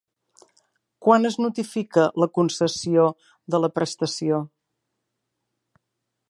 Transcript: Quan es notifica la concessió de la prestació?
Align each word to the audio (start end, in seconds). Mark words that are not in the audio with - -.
Quan 1.07 1.29
es 1.29 1.35
notifica 1.43 2.05
la 2.23 2.29
concessió 2.37 3.05
de 3.57 3.61
la 3.65 3.71
prestació? 3.77 4.41